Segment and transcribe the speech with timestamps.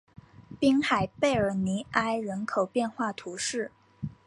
[0.59, 3.71] 滨海贝尔尼埃人口变化图示